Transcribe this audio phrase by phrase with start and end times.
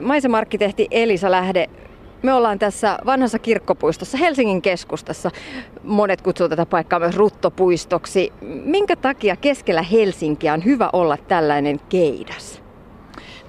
[0.00, 1.70] Maisemarkkitehti Elisa Lähde,
[2.22, 5.30] me ollaan tässä vanhassa kirkkopuistossa Helsingin keskustassa.
[5.82, 8.32] Monet kutsuvat tätä paikkaa myös ruttopuistoksi.
[8.64, 12.62] Minkä takia keskellä Helsinkiä on hyvä olla tällainen keidas?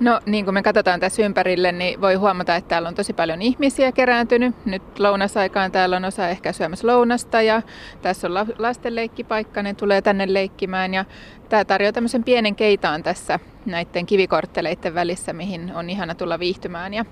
[0.01, 3.41] No niin kuin me katsotaan tässä ympärille, niin voi huomata, että täällä on tosi paljon
[3.41, 4.66] ihmisiä kerääntynyt.
[4.66, 7.61] Nyt lounasaikaan täällä on osa ehkä syömässä lounasta ja
[8.02, 10.93] tässä on lasten leikkipaikka, ne tulee tänne leikkimään.
[10.93, 11.05] Ja
[11.49, 17.05] tämä tarjoaa tämmöisen pienen keitaan tässä näiden kivikortteleiden välissä, mihin on ihana tulla viihtymään ja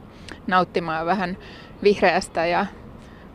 [0.47, 1.37] nauttimaan vähän
[1.83, 2.65] vihreästä ja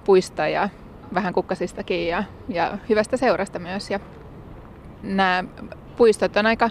[0.05, 0.68] puista ja
[1.15, 3.91] vähän kukkasistakin ja, ja hyvästä seurasta myös.
[3.91, 4.01] Ja
[5.02, 5.45] nämä
[5.96, 6.71] puistot on aika,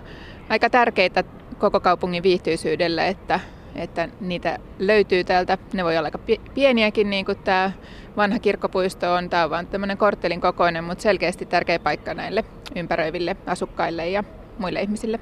[0.50, 1.24] aika tärkeitä
[1.64, 3.40] koko kaupungin viihtyisyydelle, että,
[3.76, 5.58] että niitä löytyy täältä.
[5.74, 6.20] Ne voi olla aika
[6.54, 7.72] pieniäkin, niin kuin tämä
[8.18, 9.30] vanha kirkkopuisto on.
[9.30, 12.44] Tämä on vain tämmöinen korttelin kokoinen, mutta selkeästi tärkeä paikka näille
[12.76, 14.24] ympäröiville asukkaille ja
[14.58, 15.20] muille ihmisille.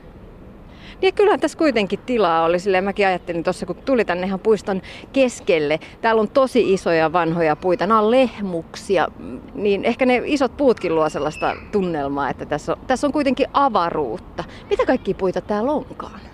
[1.01, 4.81] Niin kyllähän tässä kuitenkin tilaa oli, silleen mäkin ajattelin tuossa, kun tuli tänne ihan puiston
[5.13, 5.79] keskelle.
[6.01, 9.07] Täällä on tosi isoja vanhoja puita, nämä on lehmuksia,
[9.53, 14.43] niin ehkä ne isot puutkin luo sellaista tunnelmaa, että tässä on, tässä on kuitenkin avaruutta.
[14.69, 16.30] Mitä kaikki puita täällä onkaan?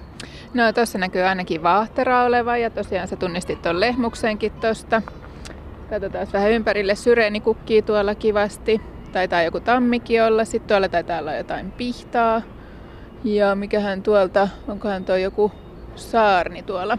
[0.57, 5.01] No tuossa näkyy ainakin vaahtera oleva ja tosiaan sä tunnistit tuon lehmuksenkin tuosta.
[5.89, 8.81] Katsotaan vähän ympärille, syreeni kukkii tuolla kivasti.
[9.11, 12.41] Taitaa joku tammikin olla, sitten tuolla taitaa olla jotain pihtaa.
[13.23, 15.51] Ja mikähän tuolta, onkohan tuo joku
[15.95, 16.97] saarni tuolla,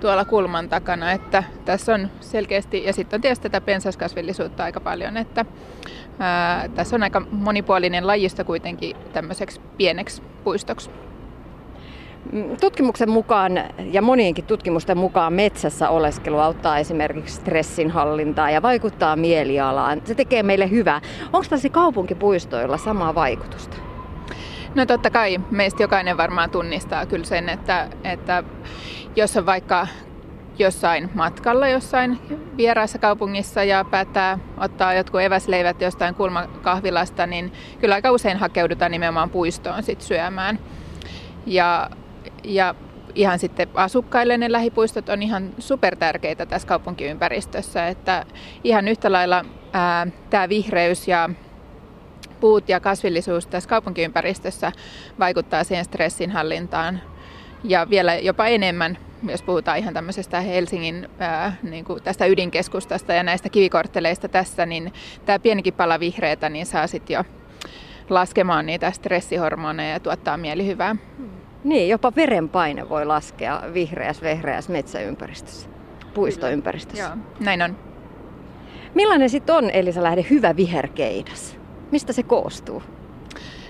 [0.00, 5.16] tuolla kulman takana, että tässä on selkeästi, ja sitten on tietysti tätä pensaskasvillisuutta aika paljon,
[5.16, 5.44] että
[6.18, 10.90] ää, tässä on aika monipuolinen lajisto kuitenkin tämmöiseksi pieneksi puistoksi.
[12.60, 13.52] Tutkimuksen mukaan
[13.92, 20.02] ja monienkin tutkimusten mukaan metsässä oleskelu auttaa esimerkiksi stressin hallintaa ja vaikuttaa mielialaan.
[20.04, 21.00] Se tekee meille hyvää.
[21.32, 23.76] Onko tässä kaupunkipuistoilla samaa vaikutusta?
[24.74, 28.44] No totta kai meistä jokainen varmaan tunnistaa kyllä sen, että, että
[29.16, 29.86] jos on vaikka
[30.58, 32.18] jossain matkalla jossain
[32.56, 39.30] vieraassa kaupungissa ja päättää ottaa jotkut eväsleivät jostain kulmakahvilasta, niin kyllä aika usein hakeudutaan nimenomaan
[39.30, 40.58] puistoon sit syömään.
[41.46, 41.90] Ja,
[42.44, 42.74] ja
[43.14, 48.26] ihan sitten asukkaille ne lähipuistot on ihan supertärkeitä tässä kaupunkiympäristössä, että
[48.64, 49.44] ihan yhtä lailla
[50.30, 51.30] tämä vihreys ja
[52.40, 54.72] puut ja kasvillisuus tässä kaupunkiympäristössä
[55.18, 57.00] vaikuttaa siihen stressinhallintaan
[57.64, 63.22] ja vielä jopa enemmän, jos puhutaan ihan tämmöisestä Helsingin ää, niin kuin tästä ydinkeskustasta ja
[63.22, 64.92] näistä kivikortteleista tässä, niin
[65.26, 67.24] tämä pienikin pala vihreätä niin saa sitten jo
[68.10, 70.96] laskemaan niitä stressihormoneja ja tuottaa mielihyvää.
[71.64, 75.68] Niin, jopa verenpaine voi laskea vihreässä, vehreässä metsäympäristössä,
[76.14, 77.04] puistoympäristössä.
[77.04, 77.76] Joo, näin on.
[78.94, 81.56] Millainen sitten on, Elisa Lähde, hyvä viherkeidas?
[81.90, 82.82] Mistä se koostuu?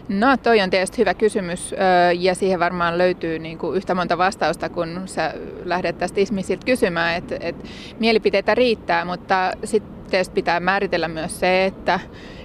[0.09, 1.75] No toi on tietysti hyvä kysymys
[2.19, 5.35] ja siihen varmaan löytyy niin kuin yhtä monta vastausta, kun sä
[5.65, 7.69] lähdet tästä ihmisiltä kysymään, että, että
[7.99, 12.01] mielipiteitä riittää, mutta sitten pitää määritellä myös se, että,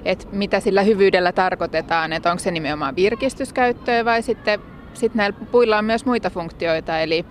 [0.06, 4.60] että mitä sillä hyvyydellä tarkoitetaan, että onko se nimenomaan virkistyskäyttöä vai sitten,
[4.96, 7.26] sitten näillä puilla on myös muita funktioita, eli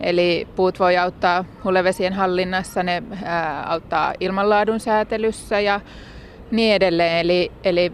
[0.00, 5.80] Eli puut voi auttaa hulevesien hallinnassa, ne ää, auttaa ilmanlaadun säätelyssä ja
[6.50, 7.18] niin edelleen.
[7.18, 7.92] Eli, eli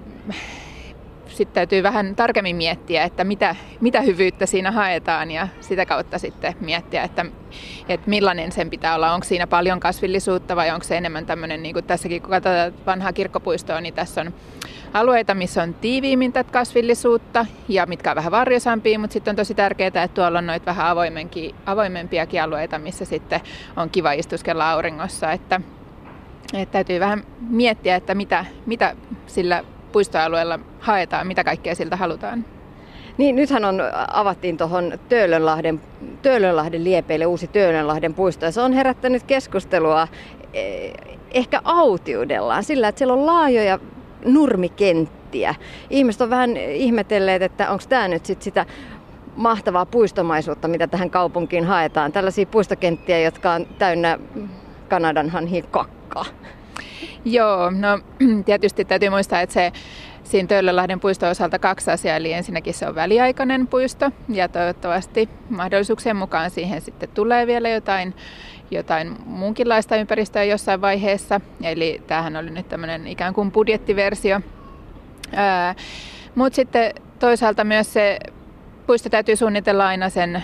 [1.28, 6.54] sitten täytyy vähän tarkemmin miettiä, että mitä, mitä hyvyyttä siinä haetaan ja sitä kautta sitten
[6.60, 7.26] miettiä, että,
[7.88, 9.12] että millainen sen pitää olla.
[9.12, 13.12] Onko siinä paljon kasvillisuutta vai onko se enemmän tämmöinen, niin kuin tässäkin kun katsotaan vanhaa
[13.12, 14.34] kirkkopuistoa, niin tässä on
[14.98, 19.54] alueita, missä on tiiviimmin tätä kasvillisuutta ja mitkä on vähän varjosampia, mutta sitten on tosi
[19.54, 20.86] tärkeää, että tuolla on noita vähän
[21.66, 23.40] avoimempiakin alueita, missä sitten
[23.76, 25.60] on kiva istuskella auringossa, että
[26.54, 28.96] että täytyy vähän miettiä, että mitä, mitä
[29.26, 32.44] sillä puistoalueella haetaan, mitä kaikkea siltä halutaan.
[33.18, 33.82] Niin, nythän on,
[34.12, 35.80] avattiin tuohon Töölönlahden,
[36.22, 40.08] Töölönlahden liepeille uusi Töölönlahden puisto ja se on herättänyt keskustelua
[40.52, 40.92] eh,
[41.30, 43.78] ehkä autiudellaan sillä, että siellä on laajoja
[44.26, 45.54] nurmikenttiä.
[45.90, 48.66] Ihmiset on vähän ihmetelleet, että onko tämä nyt sit sitä
[49.36, 52.12] mahtavaa puistomaisuutta, mitä tähän kaupunkiin haetaan.
[52.12, 54.18] Tällaisia puistokenttiä, jotka on täynnä
[54.88, 55.32] Kanadan
[55.70, 56.24] kakkaa.
[57.24, 57.98] Joo, no
[58.46, 59.72] tietysti täytyy muistaa, että se
[60.26, 66.16] siinä Töölölahden puiston osalta kaksi asiaa, eli ensinnäkin se on väliaikainen puisto ja toivottavasti mahdollisuuksien
[66.16, 68.14] mukaan siihen sitten tulee vielä jotain,
[68.70, 71.40] jotain muunkinlaista ympäristöä jossain vaiheessa.
[71.62, 74.40] Eli tämähän oli nyt tämmöinen ikään kuin budjettiversio.
[76.34, 78.18] Mutta sitten toisaalta myös se
[78.86, 80.42] puisto täytyy suunnitella aina sen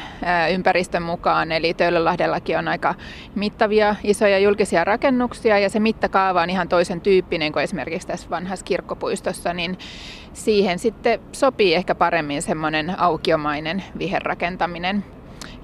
[0.52, 2.94] ympäristön mukaan, eli Töölönlahdellakin on aika
[3.34, 8.64] mittavia isoja julkisia rakennuksia ja se mittakaava on ihan toisen tyyppinen kuin esimerkiksi tässä vanhassa
[8.64, 9.78] kirkkopuistossa, niin
[10.32, 15.04] siihen sitten sopii ehkä paremmin semmoinen aukiomainen viherrakentaminen.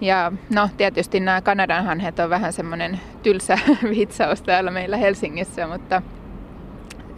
[0.00, 3.58] Ja no tietysti nämä Kanadan hanhet on vähän semmoinen tylsä
[3.96, 6.02] vitsaus täällä meillä Helsingissä, mutta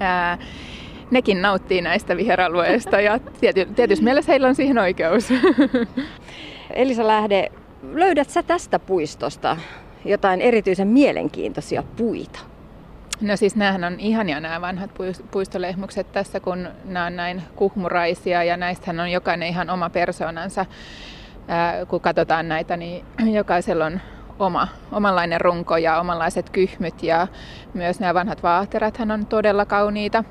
[0.00, 0.38] ää,
[1.10, 5.28] nekin nauttii näistä viheralueista ja tiety, tietysti mielessä heillä on siihen oikeus.
[6.70, 7.52] Elisa Lähde,
[7.92, 9.56] löydät sä tästä puistosta
[10.04, 12.40] jotain erityisen mielenkiintoisia puita?
[13.20, 14.90] No siis näähän on ihania nämä vanhat
[15.30, 20.66] puistolehmukset tässä, kun nämä on näin kuhmuraisia ja näistähän on jokainen ihan oma persoonansa.
[21.48, 23.04] Ää, kun katsotaan näitä, niin
[23.38, 24.00] jokaisella on
[24.38, 27.26] oma, omanlainen runko ja omanlaiset kyhmyt ja
[27.74, 30.24] myös nämä vanhat vaahterathan on todella kauniita.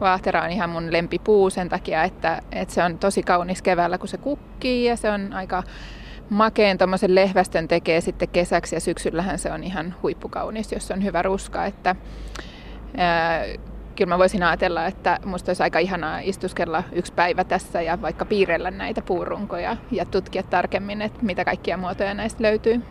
[0.00, 4.08] Vaahtera on ihan mun lempipuu sen takia, että, että se on tosi kaunis keväällä, kun
[4.08, 5.62] se kukkii ja se on aika
[6.30, 11.22] makeen tuommoisen lehvästön tekee sitten kesäksi ja syksyllähän se on ihan huippukaunis, jos on hyvä
[11.22, 11.66] ruska.
[11.66, 11.96] Että,
[12.96, 13.44] ää,
[13.96, 18.24] kyllä mä voisin ajatella, että musta olisi aika ihanaa istuskella yksi päivä tässä ja vaikka
[18.24, 22.82] piirrellä näitä puurunkoja ja tutkia tarkemmin, että mitä kaikkia muotoja näistä löytyy.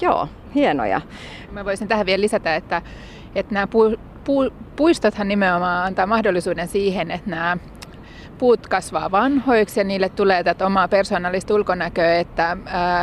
[0.00, 1.00] Joo, hienoja.
[1.50, 2.82] Mä voisin tähän vielä lisätä, että,
[3.34, 3.96] että nämä pu,
[4.26, 7.56] pu, puistothan nimenomaan antaa mahdollisuuden siihen, että nämä
[8.38, 12.56] puut kasvaa vanhoiksi ja niille tulee tätä omaa persoonallista ulkonäköä, että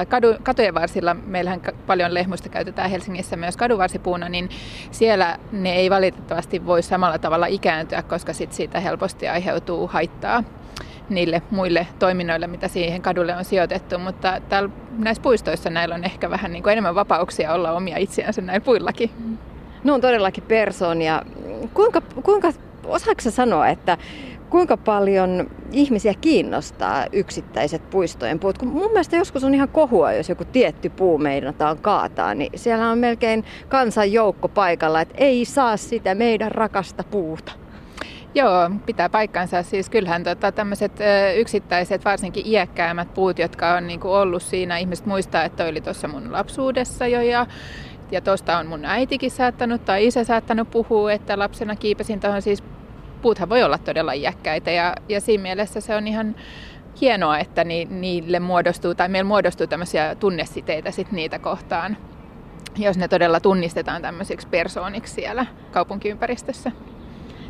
[0.09, 4.49] kadu, katujen varsilla, meillähän paljon lehmusta käytetään Helsingissä myös kaduvarsipuuna, niin
[4.91, 10.43] siellä ne ei valitettavasti voi samalla tavalla ikääntyä, koska sit siitä helposti aiheutuu haittaa
[11.09, 16.29] niille muille toiminnoille, mitä siihen kadulle on sijoitettu, mutta täällä, näissä puistoissa näillä on ehkä
[16.29, 19.11] vähän niin kuin enemmän vapauksia olla omia itseänsä näillä puillakin.
[19.83, 21.21] No on todellakin persoonia.
[21.73, 22.53] Kuinka, kuinka
[22.85, 23.97] osaako sanoa, että
[24.49, 28.57] kuinka paljon ihmisiä kiinnostaa yksittäiset puistojen puut.
[28.57, 32.89] Kun mun mielestä joskus on ihan kohua, jos joku tietty puu meinataan kaataa, niin siellä
[32.89, 37.51] on melkein kansan joukko paikalla, että ei saa sitä meidän rakasta puuta.
[38.35, 39.63] Joo, pitää paikkansa.
[39.63, 40.91] Siis kyllähän tota, tämmöiset
[41.35, 46.31] yksittäiset, varsinkin iäkkäämmät puut, jotka on niinku ollut siinä, ihmiset muistaa, että oli tuossa mun
[46.31, 47.47] lapsuudessa jo ja
[48.13, 52.63] ja tuosta on mun äitikin saattanut tai isä saattanut puhua, että lapsena kiipesin tuohon siis
[53.21, 56.35] puuthan voi olla todella iäkkäitä ja, ja siinä mielessä se on ihan
[57.01, 61.97] hienoa, että ni, niille muodostuu tai meillä muodostuu tämmöisiä tunnesiteitä sit niitä kohtaan,
[62.77, 66.71] jos ne todella tunnistetaan tämmöisiksi persooniksi siellä kaupunkiympäristössä.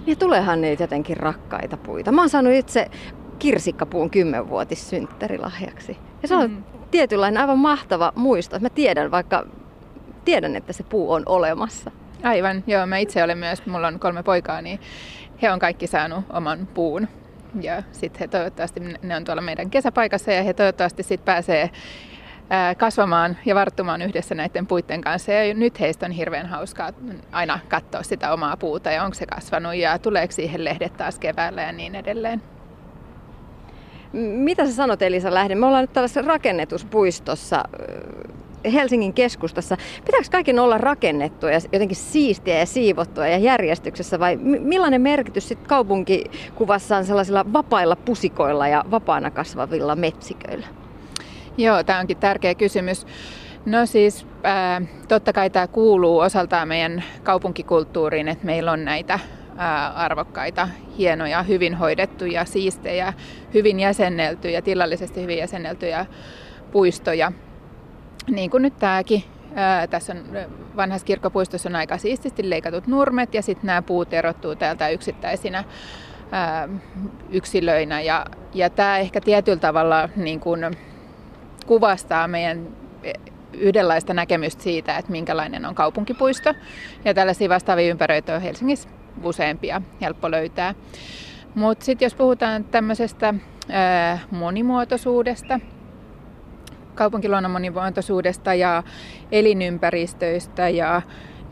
[0.07, 2.11] Ja tuleehan niitä jotenkin rakkaita puita.
[2.11, 2.91] Mä oon saanut itse
[3.39, 5.97] kirsikkapuun kymmenvuotissynttärilahjaksi.
[6.21, 6.63] Ja se on mm.
[6.91, 8.59] tietynlainen aivan mahtava muisto.
[8.59, 9.45] Mä tiedän, vaikka
[10.25, 11.91] tiedän, että se puu on olemassa.
[12.23, 12.85] Aivan, joo.
[12.85, 14.79] Mä itse olen myös, mulla on kolme poikaa, niin
[15.41, 17.07] he on kaikki saanut oman puun.
[17.61, 21.69] Ja sitten he toivottavasti, ne on tuolla meidän kesäpaikassa ja he toivottavasti sitten pääsee
[22.77, 25.31] kasvamaan ja varttumaan yhdessä näiden puitten kanssa.
[25.31, 26.89] Ja nyt heistä on hirveän hauskaa
[27.31, 31.61] aina katsoa sitä omaa puuta ja onko se kasvanut ja tuleeko siihen lehdet taas keväällä
[31.61, 32.41] ja niin edelleen.
[34.13, 35.55] Mitä sä sanot Elisa Lähde?
[35.55, 37.63] Me ollaan nyt tällaisessa rakennetuspuistossa
[38.73, 39.77] Helsingin keskustassa.
[40.05, 45.67] Pitääkö kaiken olla rakennettua ja jotenkin siistiä ja siivottua ja järjestyksessä vai millainen merkitys sitten
[45.67, 50.67] kaupunkikuvassa on sellaisilla vapailla pusikoilla ja vapaana kasvavilla metsiköillä?
[51.57, 53.05] Joo, tämä onkin tärkeä kysymys.
[53.65, 59.19] No siis ää, totta kai tämä kuuluu osaltaan meidän kaupunkikulttuuriin, että meillä on näitä
[59.57, 63.13] ää, arvokkaita, hienoja, hyvin hoidettuja, siistejä,
[63.53, 66.05] hyvin jäsenneltyjä, tilallisesti hyvin jäsenneltyjä
[66.71, 67.31] puistoja
[68.29, 69.23] niin kuin nyt tämäkin.
[69.89, 70.19] Tässä on
[70.75, 75.63] vanhassa kirkkopuistossa on aika siististi leikatut nurmet ja sitten nämä puut erottuu täältä yksittäisinä
[76.31, 76.69] ää,
[77.29, 78.01] yksilöinä.
[78.01, 80.77] Ja, ja tämä ehkä tietyllä tavalla niin kuin
[81.65, 82.67] kuvastaa meidän
[83.53, 86.53] yhdenlaista näkemystä siitä, että minkälainen on kaupunkipuisto.
[87.05, 88.89] Ja tällaisia vastaavia ympäröitä on Helsingissä
[89.23, 90.75] useampia, helppo löytää.
[91.55, 93.33] Mutta sitten jos puhutaan tämmöisestä
[94.31, 95.59] monimuotoisuudesta,
[96.95, 98.83] kaupunkiluonnon monimuotoisuudesta ja
[99.31, 101.01] elinympäristöistä ja,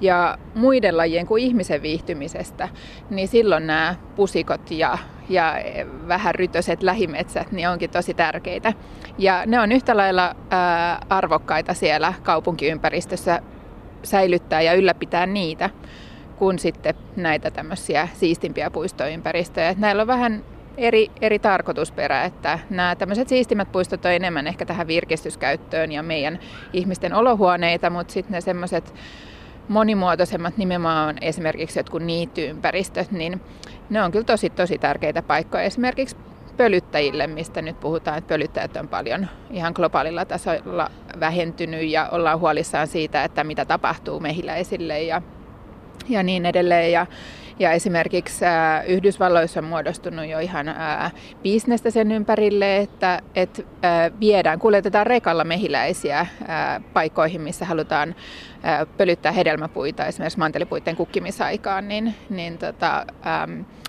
[0.01, 2.69] ja muiden lajien kuin ihmisen viihtymisestä,
[3.09, 4.97] niin silloin nämä pusikot ja,
[5.29, 5.53] ja
[6.07, 8.73] vähän rytöiset lähimetsät niin onkin tosi tärkeitä.
[9.17, 13.41] Ja ne on yhtä lailla ää, arvokkaita siellä kaupunkiympäristössä
[14.03, 15.69] säilyttää ja ylläpitää niitä
[16.35, 19.75] kuin sitten näitä tämmöisiä siistimpiä puistoympäristöjä.
[19.77, 20.43] Näillä on vähän
[20.77, 26.39] eri, eri tarkoitusperä, että nämä tämmöiset siistimmät puistot on enemmän ehkä tähän virkistyskäyttöön ja meidän
[26.73, 28.93] ihmisten olohuoneita, mutta sitten ne semmoiset
[29.67, 33.41] monimuotoisemmat nimenomaan esimerkiksi jotkut niittyympäristöt, niin
[33.89, 36.15] ne on kyllä tosi tosi tärkeitä paikkoja esimerkiksi
[36.57, 42.87] pölyttäjille, mistä nyt puhutaan, että pölyttäjät on paljon ihan globaalilla tasolla vähentynyt ja ollaan huolissaan
[42.87, 45.21] siitä, että mitä tapahtuu mehiläisille ja,
[46.09, 46.91] ja niin edelleen.
[46.91, 47.05] Ja
[47.59, 51.11] Ja esimerkiksi ää, Yhdysvalloissa on muodostunut jo ihan ää,
[51.43, 56.25] bisnestä sen ympärille, että et, ää, viedään, kuljetetaan rekalla mehiläisiä
[56.93, 58.15] paikkoihin, missä halutaan
[58.63, 63.05] ää, pölyttää hedelmäpuita, esimerkiksi mantelipuiden kukkimisaikaan, niin, niin tota,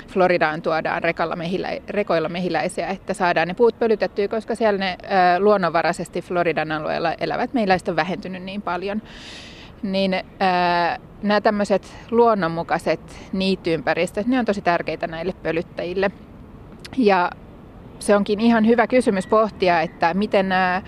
[0.09, 4.99] Floridaan tuodaan rekalla mehilä, rekoilla mehiläisiä, että saadaan ne puut pölytettyä, koska siellä ne
[5.39, 9.03] luonnonvaraisesti Floridan alueella elävät mehiläiset on vähentynyt niin paljon.
[9.83, 13.01] Niin ää, nämä tämmöiset luonnonmukaiset
[13.33, 16.11] niittyympäristöt, ne on tosi tärkeitä näille pölyttäjille.
[16.97, 17.31] Ja
[17.99, 20.83] se onkin ihan hyvä kysymys pohtia, että miten nämä,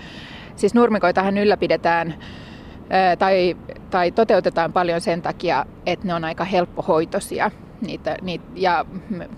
[0.55, 2.15] siis nurmikoitahan ylläpidetään
[3.19, 3.57] tai,
[3.89, 8.85] tai toteutetaan paljon sen takia, että ne on aika helppohoitoisia niitä, niitä, ja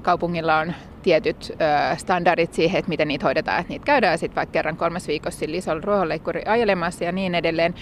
[0.02, 0.74] kaupungilla on
[1.04, 3.60] tietyt ö, standardit siihen, että miten niitä hoidetaan.
[3.60, 7.74] Että niitä käydään sitten vaikka kerran kolmes viikossa sillä isolla ruohonleikkuri ajelemassa ja niin edelleen.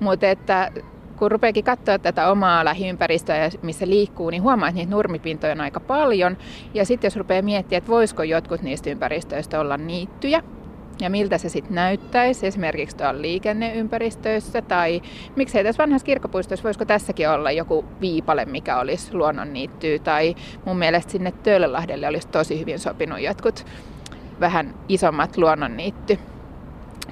[0.00, 0.70] Mutta että
[1.18, 5.80] kun rupeakin katsoa tätä omaa lähiympäristöä, missä liikkuu, niin huomaa, että niitä nurmipintoja on aika
[5.80, 6.36] paljon.
[6.74, 10.42] Ja sitten jos rupeaa miettimään, että voisiko jotkut niistä ympäristöistä olla niittyjä,
[11.00, 15.02] ja miltä se sitten näyttäisi esimerkiksi tuolla liikenneympäristöissä tai
[15.36, 20.34] miksei tässä vanhassa kirkkopuistossa, voisiko tässäkin olla joku viipale, mikä olisi luonnonniittyy tai
[20.64, 23.66] mun mielestä sinne Töölönlahdelle olisi tosi hyvin sopinut jotkut
[24.40, 26.18] vähän isommat luonnonniitty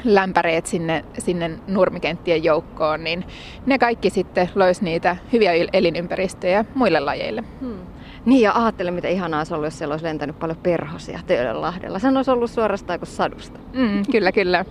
[0.05, 3.25] lämpäreet sinne, sinne nurmikenttien joukkoon, niin
[3.67, 7.45] ne kaikki sitten loisi niitä hyviä elinympäristöjä muille lajeille.
[7.61, 7.79] Hmm.
[8.25, 11.99] Niin ja ajattele, mitä ihanaa olisi ollut, jos siellä olisi lentänyt paljon perhosia Töölönlahdella.
[11.99, 13.59] Se olisi ollut suorastaan kuin sadusta.
[13.73, 14.65] Mm, kyllä, kyllä.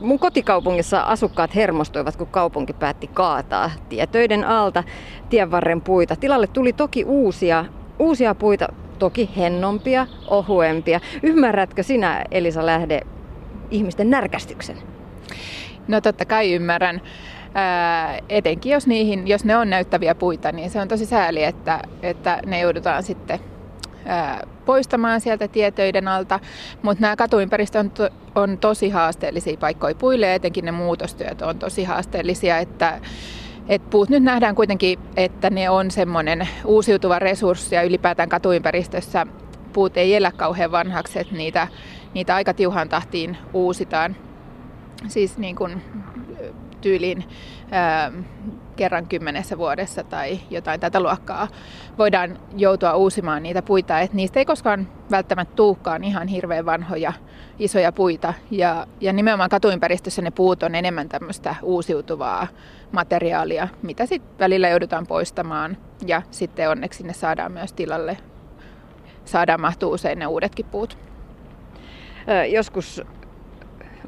[0.00, 4.84] Mun kotikaupungissa asukkaat hermostuivat, kun kaupunki päätti kaataa tietöiden alta
[5.30, 6.16] tienvarren puita.
[6.16, 7.64] Tilalle tuli toki uusia,
[7.98, 11.00] uusia puita, toki hennompia, ohuempia.
[11.22, 13.00] Ymmärrätkö sinä, Elisa Lähde,
[13.70, 14.76] ihmisten närkästyksen?
[15.88, 17.00] No totta kai ymmärrän.
[17.54, 21.80] Ää, etenkin jos, niihin, jos ne on näyttäviä puita, niin se on tosi sääli, että,
[22.02, 23.38] että ne joudutaan sitten
[24.06, 26.40] ää, poistamaan sieltä tietöiden alta.
[26.82, 31.58] Mutta nämä katuympäristöt on, to, on tosi haasteellisia paikkoja puille ja etenkin ne muutostyöt on
[31.58, 33.00] tosi haasteellisia, että
[33.68, 39.26] et puut nyt nähdään kuitenkin, että ne on semmoinen uusiutuva resurssi ja ylipäätään katuympäristössä
[39.72, 41.68] puut ei elä kauhean vanhaksi, että niitä,
[42.14, 44.16] niitä aika tiuhan tahtiin uusitaan.
[45.08, 45.82] Siis niin kuin
[46.80, 47.24] tyyliin
[47.70, 48.12] ää,
[48.76, 51.48] kerran kymmenessä vuodessa tai jotain tätä luokkaa
[51.98, 57.12] voidaan joutua uusimaan niitä puita, että niistä ei koskaan välttämättä tuukaan ihan hirveän vanhoja
[57.58, 58.34] isoja puita.
[58.50, 62.46] Ja, ja nimenomaan katuympäristössä ne puut on enemmän tämmöistä uusiutuvaa
[62.92, 68.16] materiaalia, mitä sitten välillä joudutaan poistamaan ja sitten onneksi ne saadaan myös tilalle.
[69.24, 71.07] Saadaan mahtua usein ne uudetkin puut.
[72.48, 73.02] Joskus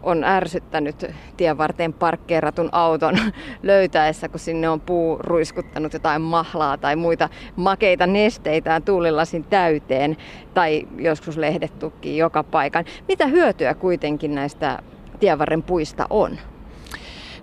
[0.03, 3.15] on ärsyttänyt tien varteen parkkeeratun auton
[3.63, 10.17] löytäessä, kun sinne on puu ruiskuttanut jotain mahlaa tai muita makeita nesteitä tuulilasin täyteen
[10.55, 12.85] tai joskus lehdet tukkii joka paikan.
[13.09, 14.79] Mitä hyötyä kuitenkin näistä
[15.21, 16.39] tienvarren puista on?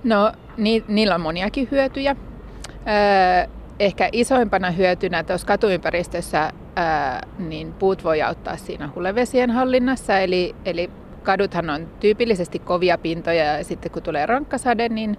[0.03, 2.15] No, ni, niillä on moniakin hyötyjä.
[2.69, 10.55] Öö, ehkä isoimpana hyötynä tuossa katuympäristössä ää, niin puut voi auttaa siinä hulevesien hallinnassa, eli,
[10.65, 10.89] eli
[11.23, 15.17] kaduthan on tyypillisesti kovia pintoja ja sitten kun tulee rankkasade, niin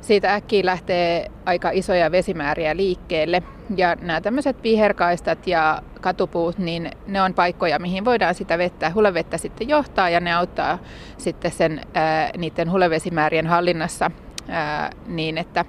[0.00, 3.42] siitä äkkiä lähtee aika isoja vesimääriä liikkeelle.
[3.76, 9.38] Ja nämä tämmöiset viherkaistat ja katupuut, niin ne on paikkoja, mihin voidaan sitä vettä, hulevettä
[9.38, 10.78] sitten johtaa ja ne auttaa
[11.18, 14.10] sitten sen, ää, niiden hulevesimäärien hallinnassa
[14.48, 15.64] ää, niin, että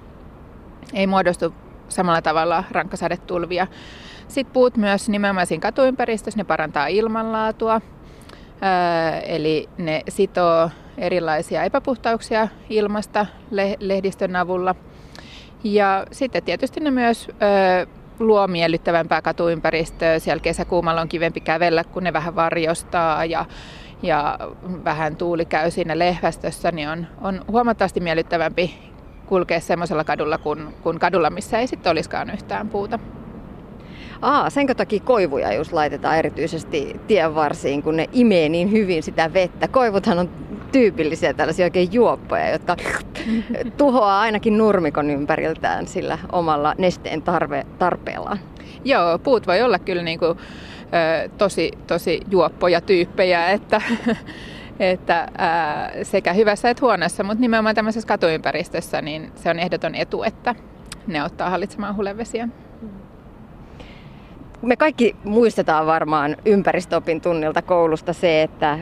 [0.94, 1.54] ei muodostu
[1.90, 3.68] samalla tavalla rankkasadetulvia.
[4.28, 7.82] Sitten puut myös nimenomaan siinä katuympäristössä, ne parantaa ilmanlaatua,
[9.24, 13.26] eli ne sitoo erilaisia epäpuhtauksia ilmasta
[13.80, 14.76] lehdistön avulla.
[15.64, 17.30] Ja sitten tietysti ne myös
[18.20, 20.20] luo miellyttävämpää katuympäristöä.
[20.20, 23.46] Siellä kesäkuumalla on kivempi kävellä, kun ne vähän varjostaa ja,
[24.04, 24.40] ja
[24.84, 28.92] vähän tuuli käy siinä lehvästössä, niin on, on huomattavasti miellyttävämpi
[29.26, 33.00] kulkea semmoisella kadulla kuin, kuin kadulla, missä ei sitten olisikaan yhtään puuta.
[34.22, 39.34] Aa, senkö takia koivuja just laitetaan erityisesti tien varsiin, kun ne imee niin hyvin sitä
[39.34, 39.68] vettä.
[39.68, 40.30] Koivuthan on
[40.72, 42.76] tyypillisiä tällaisia oikein juoppoja, jotka
[43.78, 48.40] tuhoaa ainakin nurmikon ympäriltään sillä omalla nesteen tarve, tarpeellaan.
[48.86, 53.82] Joo, puut voi olla kyllä niin kuin, ö, tosi, tosi juoppoja tyyppejä, että,
[54.80, 60.24] että ää, sekä hyvässä että huonossa, mutta nimenomaan tämmöisessä katuympäristössä niin se on ehdoton etu,
[60.24, 60.56] että
[61.08, 62.50] ne ottaa hallitsemaan hulevesiä
[64.62, 68.80] me kaikki muistetaan varmaan ympäristöopin tunnilta koulusta se, että,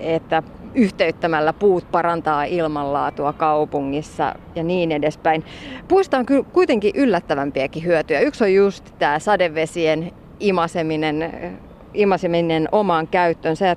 [0.00, 0.42] että
[0.74, 5.44] yhteyttämällä puut parantaa ilmanlaatua kaupungissa ja niin edespäin.
[5.88, 8.20] Puista on kuitenkin yllättävämpiäkin hyötyjä.
[8.20, 11.32] Yksi on just tämä sadevesien imaseminen,
[11.94, 13.76] imaseminen omaan käyttöönsä.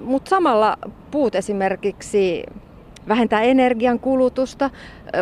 [0.00, 0.78] Mutta samalla
[1.10, 2.44] puut esimerkiksi
[3.08, 4.70] vähentää energian kulutusta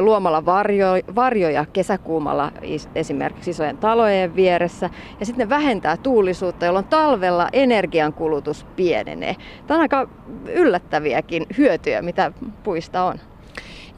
[0.01, 2.53] luomalla varjo, varjoja kesäkuumalla
[2.95, 4.91] esimerkiksi isojen talojen vieressä.
[5.21, 9.37] Ja sitten vähentää tuulisuutta, jolloin talvella energian kulutus pienenee.
[9.67, 10.09] Tämä on aika
[10.47, 13.19] yllättäviäkin hyötyjä, mitä puista on.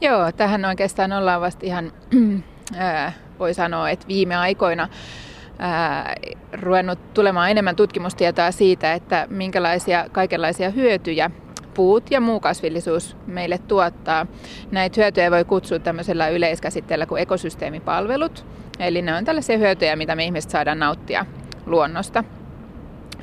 [0.01, 1.91] Joo, tähän oikeastaan ollaan vasta ihan,
[3.39, 4.87] voi sanoa, että viime aikoina
[5.59, 6.15] ää,
[6.53, 11.31] ruvennut tulemaan enemmän tutkimustietoa siitä, että minkälaisia kaikenlaisia hyötyjä
[11.75, 14.27] puut ja muu kasvillisuus meille tuottaa.
[14.71, 18.45] Näitä hyötyjä voi kutsua tämmöisellä yleiskäsitteellä kuin ekosysteemipalvelut.
[18.79, 21.25] Eli ne on tällaisia hyötyjä, mitä me ihmiset saadaan nauttia
[21.65, 22.23] luonnosta.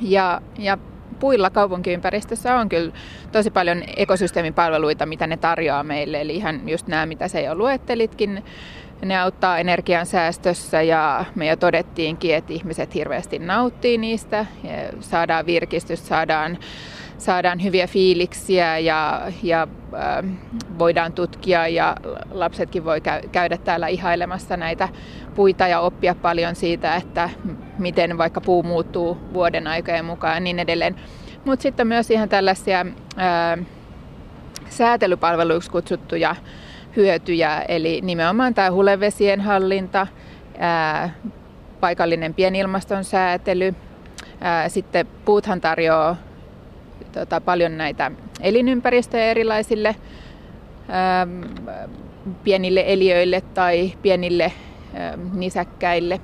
[0.01, 0.77] Ja, ja
[1.19, 2.91] puilla kaupunkiympäristössä on kyllä
[3.31, 6.21] tosi paljon ekosysteemipalveluita, mitä ne tarjoaa meille.
[6.21, 8.43] Eli ihan just nämä, mitä se jo luettelitkin.
[9.05, 14.45] Ne auttaa energiansäästössä ja me jo todettiinkin, että ihmiset hirveästi nauttii niistä.
[14.63, 16.57] Ja saadaan virkistystä, saadaan
[17.17, 20.31] saadaan hyviä fiiliksiä ja, ja äh,
[20.79, 21.97] voidaan tutkia ja
[22.31, 23.01] lapsetkin voi
[23.31, 24.89] käydä täällä ihailemassa näitä
[25.35, 27.29] puita ja oppia paljon siitä, että
[27.77, 30.95] miten vaikka puu muuttuu vuoden aikojen mukaan ja niin edelleen.
[31.45, 32.79] Mutta sitten myös ihan tällaisia
[33.19, 33.65] äh,
[34.69, 36.35] säätelypalveluiksi kutsuttuja
[36.95, 40.07] hyötyjä, eli nimenomaan tämä hulevesien hallinta,
[40.61, 41.11] äh,
[41.79, 43.75] paikallinen pienilmaston säätely,
[44.41, 46.15] ää, sitten puuthan tarjoaa
[47.13, 49.95] tota, paljon näitä elinympäristöjä erilaisille
[50.89, 51.41] ähm,
[52.43, 54.43] pienille eliöille tai pienille
[54.95, 56.21] ähm, nisäkkäille.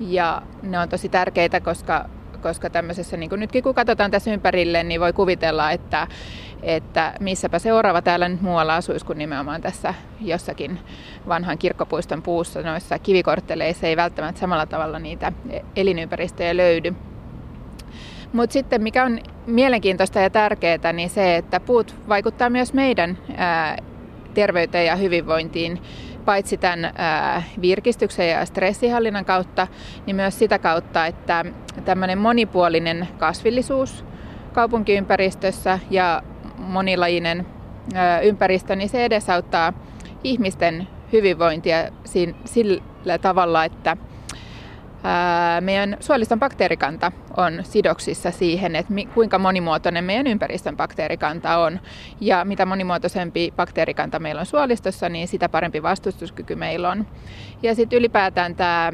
[0.00, 2.08] Ja ne on tosi tärkeitä, koska,
[2.42, 6.06] koska tämmöisessä, niin kuin nytkin kun katsotaan tässä ympärille, niin voi kuvitella, että,
[6.62, 10.78] että missäpä seuraava täällä nyt muualla asuisi kuin nimenomaan tässä jossakin
[11.28, 12.62] vanhan kirkkopuiston puussa.
[12.62, 15.32] Noissa kivikortteleissa ei välttämättä samalla tavalla niitä
[15.76, 16.94] elinympäristöjä löydy.
[18.36, 23.76] Mutta sitten mikä on mielenkiintoista ja tärkeää, niin se, että puut vaikuttaa myös meidän ää,
[24.34, 25.82] terveyteen ja hyvinvointiin.
[26.24, 29.66] Paitsi tämän ää, virkistyksen ja stressihallinnan kautta,
[30.06, 31.44] niin myös sitä kautta, että
[31.84, 34.04] tämmöinen monipuolinen kasvillisuus
[34.52, 36.22] kaupunkiympäristössä ja
[36.58, 37.46] monilajinen
[37.94, 39.72] ää, ympäristö, niin se edesauttaa
[40.24, 41.78] ihmisten hyvinvointia
[42.44, 43.96] sillä tavalla, että
[45.60, 51.80] meidän suoliston bakteerikanta on sidoksissa siihen, että kuinka monimuotoinen meidän ympäristön bakteerikanta on.
[52.20, 57.06] Ja mitä monimuotoisempi bakteerikanta meillä on suolistossa, niin sitä parempi vastustuskyky meillä on.
[57.62, 58.92] Ja sitten ylipäätään tämä,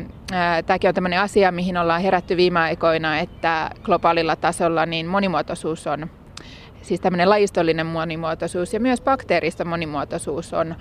[0.66, 6.10] tämäkin on tämmöinen asia, mihin ollaan herätty viime aikoina, että globaalilla tasolla niin monimuotoisuus on
[6.82, 10.74] siis tämmöinen lajistollinen monimuotoisuus ja myös bakteerista monimuotoisuus on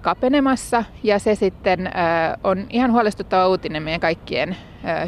[0.00, 1.90] kapenemassa ja se sitten
[2.44, 4.56] on ihan huolestuttava uutinen meidän kaikkien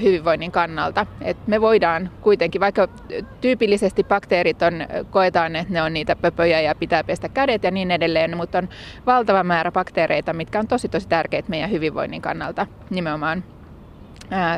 [0.03, 1.07] hyvinvoinnin kannalta.
[1.21, 2.89] Et me voidaan kuitenkin, vaikka
[3.41, 4.75] tyypillisesti bakteerit on,
[5.11, 8.69] koetaan, että ne on niitä pöpöjä ja pitää pestä kädet ja niin edelleen, mutta on
[9.07, 13.45] valtava määrä bakteereita, mitkä on tosi tosi tärkeitä meidän hyvinvoinnin kannalta, nimenomaan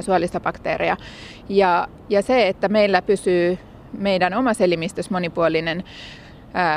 [0.00, 0.96] suolista bakteereja.
[1.48, 3.58] Ja, ja se, että meillä pysyy
[3.92, 5.84] meidän omassa elimistössä monipuolinen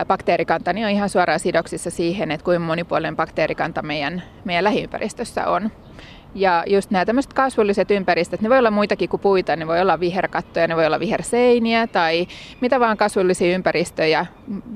[0.08, 5.72] bakteerikanta niin on ihan suoraan sidoksissa siihen, että kuinka monipuolinen bakteerikanta meidän, meidän lähiympäristössä on.
[6.36, 10.00] Ja just nämä tämmöiset kasvulliset ympäristöt, ne voi olla muitakin kuin puita, ne voi olla
[10.00, 12.28] viherkattoja, ne voi olla viherseiniä tai
[12.62, 14.26] mitä vaan kasvullisia ympäristöjä,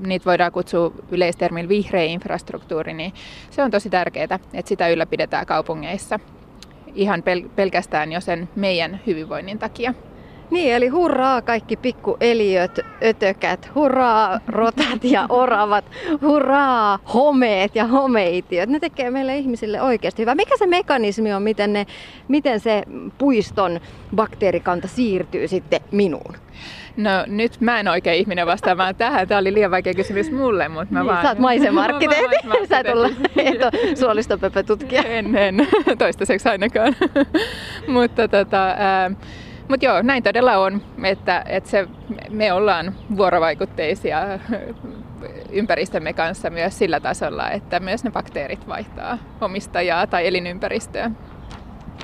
[0.06, 3.14] niitä voidaan kutsua yleistermillä vihreä infrastruktuuri, niin
[3.50, 6.20] se on tosi tärkeää, että sitä ylläpidetään kaupungeissa
[6.96, 9.94] ihan pel- pelkästään jo sen meidän hyvinvoinnin takia.
[10.52, 15.86] Niin, eli hurraa kaikki pikkueliöt, ötökät, hurraa rotat ja oravat,
[16.22, 18.70] hurraa homeet ja homeitiöt.
[18.70, 20.36] Ne tekee meille ihmisille oikeasti hyvää.
[20.36, 21.86] Mikä se mekanismi on, miten, ne,
[22.28, 22.84] miten se
[23.18, 23.80] puiston
[24.16, 26.36] bakteerikanta siirtyy sitten minuun?
[26.98, 29.28] No nyt mä en oikein ihminen vastaamaan tähän.
[29.28, 31.22] Tämä oli liian vaikea kysymys mulle, mutta mä niin, vaan...
[31.22, 32.36] Sä oot maisemarkkiteetti.
[32.70, 33.10] Sä et olla
[34.00, 35.02] suolistopöpötutkija.
[35.02, 35.68] En, en.
[35.98, 36.96] Toistaiseksi ainakaan.
[37.88, 39.12] mutta tota, ää,
[39.70, 41.88] mutta joo, näin todella on, että, että se,
[42.30, 44.20] me ollaan vuorovaikutteisia
[45.52, 51.12] ympäristömme kanssa myös sillä tasolla, että myös ne bakteerit vaihtaa omistajaa tai elinympäristöä.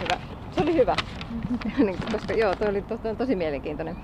[0.01, 0.21] Hyvä.
[0.51, 0.95] Se oli hyvä.
[1.77, 3.95] Niin, koska joo, toi oli tosi, tosi mielenkiintoinen.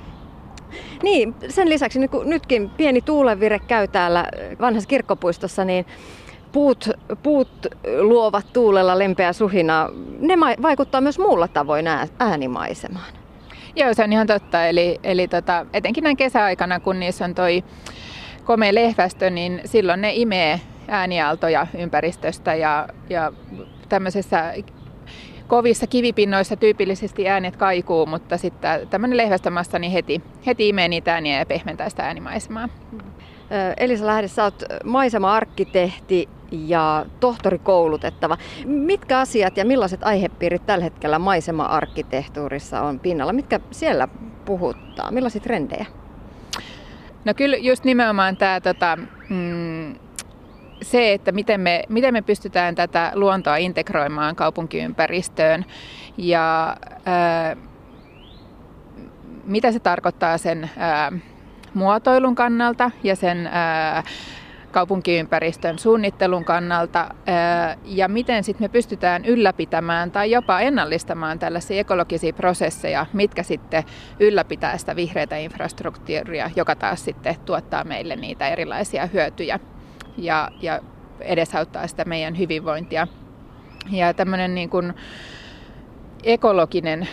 [1.04, 4.26] Niin, sen lisäksi kun nytkin pieni tuulenvire käy täällä
[4.60, 5.86] vanhassa kirkkopuistossa, niin
[6.52, 6.90] puut,
[7.24, 7.68] puut
[8.00, 9.90] luovat tuulella lempeä suhina.
[10.20, 11.86] Ne vaikuttaa myös muulla tavoin
[12.20, 13.14] äänimaisemaan.
[13.78, 14.66] Joo, se on ihan totta.
[14.66, 17.64] Eli, eli tota, etenkin näin kesäaikana, kun niissä on toi
[18.44, 23.32] komea lehvästö, niin silloin ne imee äänialtoja ympäristöstä ja, ja
[23.90, 24.54] tämmöisessä
[25.48, 31.40] kovissa kivipinnoissa tyypillisesti äänet kaikuu, mutta sitten tämmöinen lehvästömassa niin heti, heti imee niitä ääniä
[31.40, 32.70] ja pehmentää sitä äänimaisemaa.
[33.78, 38.38] Elisa Lähde, sä oot maisema-arkkitehti ja tohtorikoulutettava.
[38.66, 43.34] Mitkä asiat ja millaiset aihepiirit tällä hetkellä maisema-arkkitehtuurissa on pinnalla?
[43.34, 44.08] Mitkä siellä
[44.46, 45.12] puhuttaa?
[45.12, 45.86] Millaisia trendejä?
[47.26, 48.98] No kyllä just nimenomaan tämä tota,
[49.30, 49.96] mm,
[50.82, 55.66] se, että miten me, miten me pystytään tätä luontoa integroimaan kaupunkiympäristöön
[56.18, 57.56] ja ää,
[59.44, 61.12] mitä se tarkoittaa sen ää,
[61.74, 64.04] muotoilun kannalta ja sen ää,
[64.78, 67.10] kaupunkiympäristön suunnittelun kannalta
[67.86, 73.84] ja miten sitten me pystytään ylläpitämään tai jopa ennallistamaan tällaisia ekologisia prosesseja, mitkä sitten
[74.20, 79.60] ylläpitää sitä vihreätä infrastruktuuria, joka taas sitten tuottaa meille niitä erilaisia hyötyjä
[80.18, 80.80] ja, ja
[81.20, 83.08] edesauttaa sitä meidän hyvinvointia.
[83.92, 84.94] Ja tämmöinen niin kuin
[86.24, 87.08] ekologinen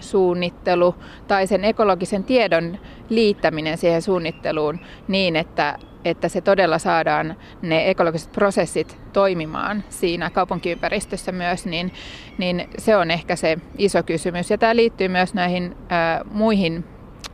[0.00, 0.94] suunnittelu
[1.28, 8.32] tai sen ekologisen tiedon liittäminen siihen suunnitteluun niin, että, että se todella saadaan ne ekologiset
[8.32, 11.92] prosessit toimimaan siinä kaupunkiympäristössä myös, niin,
[12.38, 14.50] niin se on ehkä se iso kysymys.
[14.50, 16.84] Ja tämä liittyy myös näihin ää, muihin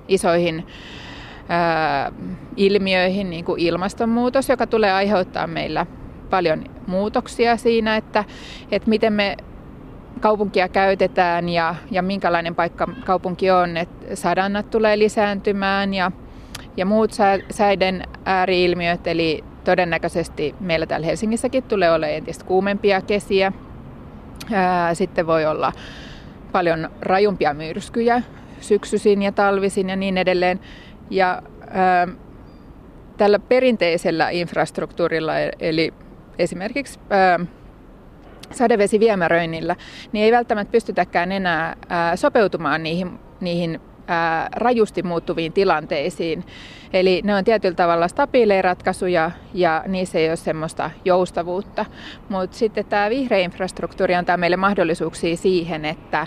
[0.08, 0.66] isoihin
[1.48, 2.12] ää,
[2.56, 5.86] ilmiöihin, niin kuin ilmastonmuutos, joka tulee aiheuttaa meillä
[6.30, 8.24] paljon muutoksia siinä, että,
[8.70, 9.36] että miten me
[10.20, 13.76] kaupunkia käytetään ja, ja minkälainen paikka kaupunki on.
[13.76, 16.12] että sadannat tulee lisääntymään ja,
[16.76, 17.10] ja muut
[17.50, 23.52] säiden ääriilmiöt, eli todennäköisesti meillä täällä Helsingissäkin tulee olemaan entistä kuumempia kesiä.
[24.92, 25.72] Sitten voi olla
[26.52, 28.22] paljon rajumpia myrskyjä
[28.64, 30.60] syksyisin ja talvisin ja niin edelleen.
[31.10, 32.08] Ja ää,
[33.16, 35.94] tällä perinteisellä infrastruktuurilla, e-, eli
[36.38, 37.40] esimerkiksi ää,
[38.58, 39.76] sadevesiviemäröinnillä,
[40.12, 46.44] niin ei välttämättä pystytäkään enää ää, sopeutumaan niihin, niihin ää, rajusti muuttuviin tilanteisiin.
[46.92, 51.86] Eli ne on tietyllä tavalla stabiileja ratkaisuja ja niissä ei ole semmoista joustavuutta.
[52.28, 56.26] Mutta sitten tämä vihreä infrastruktuuri antaa meille mahdollisuuksia siihen, että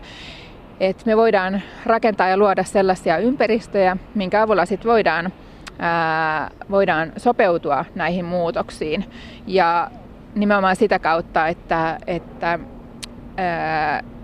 [0.79, 5.33] että me voidaan rakentaa ja luoda sellaisia ympäristöjä, minkä avulla sit voidaan,
[5.79, 9.05] ää, voidaan sopeutua näihin muutoksiin.
[9.47, 9.91] Ja
[10.35, 12.59] nimenomaan sitä kautta, että, että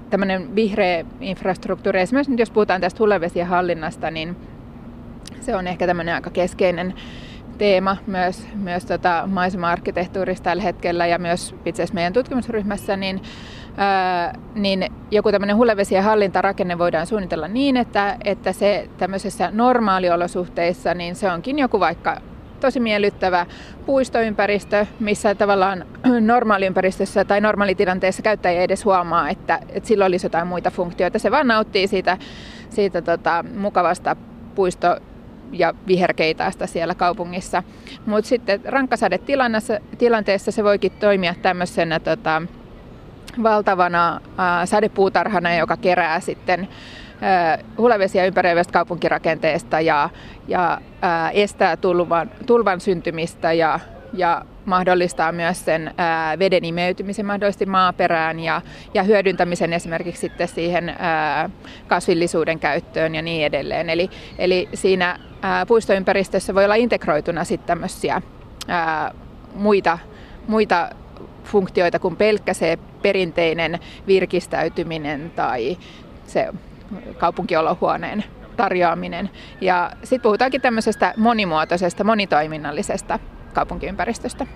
[0.09, 4.35] tämmöinen vihreä infrastruktuuri, esimerkiksi nyt jos puhutaan tästä hulevesien hallinnasta, niin
[5.39, 6.93] se on ehkä tämmöinen aika keskeinen
[7.57, 13.21] teema myös, myös tota maisema-arkkitehtuurissa tällä hetkellä ja myös itse asiassa meidän tutkimusryhmässä, niin,
[13.77, 21.15] ää, niin joku tämmöinen hulevesien hallintarakenne voidaan suunnitella niin, että, että se tämmöisessä normaaliolosuhteissa, niin
[21.15, 22.21] se onkin joku vaikka
[22.63, 23.45] tosi miellyttävä
[23.85, 25.85] puistoympäristö, missä tavallaan
[26.19, 31.19] normaaliympäristössä tai normaalitilanteessa käyttäjä ei edes huomaa, että, että sillä olisi jotain muita funktioita.
[31.19, 32.17] Se vaan nauttii siitä,
[32.69, 34.15] siitä tota, mukavasta
[34.55, 34.97] puisto
[35.51, 37.63] ja viherkeitaasta siellä kaupungissa.
[38.05, 42.41] Mutta sitten rankkasadetilanteessa se voikin toimia tämmöisenä tota,
[43.43, 46.67] valtavana ää, sadepuutarhana, joka kerää sitten
[47.77, 50.09] hulevesiä ympäröivästä kaupunkirakenteesta ja,
[50.47, 53.79] ja ää, estää tulvan, tulvan syntymistä ja,
[54.13, 58.61] ja mahdollistaa myös sen ää, veden imeytymisen mahdollisesti maaperään ja,
[58.93, 61.49] ja hyödyntämisen esimerkiksi sitten siihen ää,
[61.87, 63.89] kasvillisuuden käyttöön ja niin edelleen.
[63.89, 68.21] Eli, eli siinä ää, puistoympäristössä voi olla integroituna sitten tämmöisiä
[69.55, 69.99] muita,
[70.47, 70.89] muita
[71.43, 75.77] funktioita kuin pelkkä se perinteinen virkistäytyminen tai
[76.25, 76.47] se
[77.17, 78.23] kaupunkiolohuoneen
[78.55, 79.29] tarjoaminen.
[79.61, 83.19] Ja sitten puhutaankin tämmöisestä monimuotoisesta, monitoiminnallisesta
[83.53, 84.47] kaupunkiympäristöstä.